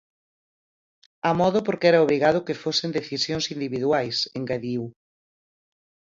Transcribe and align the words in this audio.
Amodo 1.31 1.59
porque 1.67 1.87
era 1.91 2.03
obrigado 2.05 2.45
que 2.45 2.61
fosen 2.63 2.89
decisións 2.97 3.45
individuais, 3.55 4.15
engadiu. 4.39 4.83